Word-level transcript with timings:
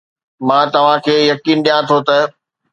مان 0.47 0.65
توهان 0.73 0.97
کي 1.05 1.15
يقين 1.31 1.57
ڏيان 1.65 1.81
ٿو 1.89 1.97
ته 2.07 2.17